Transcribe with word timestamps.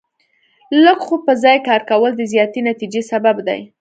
لږ 0.83 0.99
خو 1.05 1.15
په 1.25 1.33
ځای 1.43 1.57
کار 1.67 1.81
کول 1.91 2.11
د 2.17 2.21
زیاتې 2.33 2.59
نتیجې 2.69 3.01
سبب 3.11 3.35
دی. 3.47 3.61